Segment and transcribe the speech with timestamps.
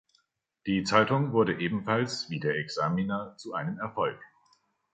[0.65, 4.19] Die Zeitung wurde ebenfalls wie der "Examiner" zu einem Erfolg.